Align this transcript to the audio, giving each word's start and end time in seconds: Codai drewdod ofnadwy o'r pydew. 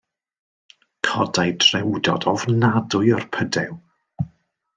Codai 1.09 1.45
drewdod 1.65 2.25
ofnadwy 2.33 3.13
o'r 3.19 3.27
pydew. 3.37 3.79